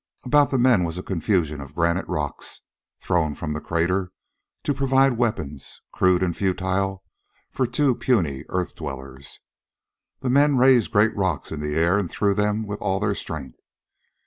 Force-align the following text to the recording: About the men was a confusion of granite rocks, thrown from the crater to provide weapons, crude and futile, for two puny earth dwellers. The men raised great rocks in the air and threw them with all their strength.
About 0.25 0.49
the 0.49 0.57
men 0.57 0.83
was 0.83 0.97
a 0.97 1.03
confusion 1.03 1.61
of 1.61 1.75
granite 1.75 2.07
rocks, 2.07 2.61
thrown 2.99 3.35
from 3.35 3.53
the 3.53 3.61
crater 3.61 4.11
to 4.63 4.73
provide 4.73 5.15
weapons, 5.19 5.79
crude 5.93 6.23
and 6.23 6.35
futile, 6.35 7.03
for 7.51 7.67
two 7.67 7.93
puny 7.93 8.43
earth 8.49 8.73
dwellers. 8.75 9.41
The 10.21 10.31
men 10.31 10.57
raised 10.57 10.89
great 10.91 11.15
rocks 11.15 11.51
in 11.51 11.59
the 11.59 11.75
air 11.75 11.99
and 11.99 12.09
threw 12.09 12.33
them 12.33 12.65
with 12.65 12.81
all 12.81 12.99
their 12.99 13.13
strength. 13.13 13.59